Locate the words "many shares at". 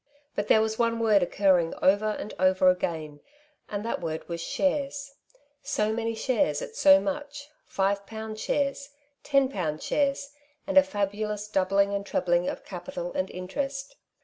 5.93-6.75